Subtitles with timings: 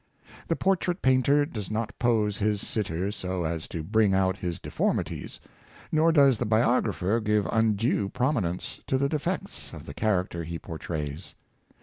[0.47, 5.39] The portrait painter does not pose his sitter so as to bring out his deformities;
[5.91, 11.35] nor does the biographer give undue prominence to the defects of the character he portrays.